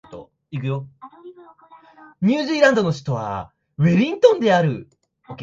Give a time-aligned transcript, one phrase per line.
[2.23, 4.89] ニュージーランドの首都はウェリントンである